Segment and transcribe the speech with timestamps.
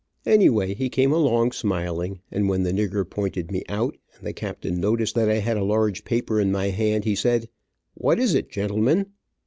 [0.25, 4.33] Any way he came along smiling, and when the nigger pointed me out, and the
[4.33, 7.49] captain noticed that I had a large paper in my hand, he said,
[7.93, 9.11] "What is it, gentlemen?"